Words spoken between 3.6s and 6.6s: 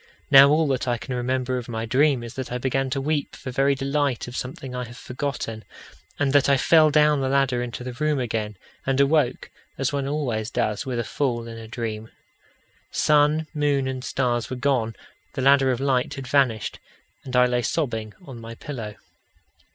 delight of something I have forgotten, and that I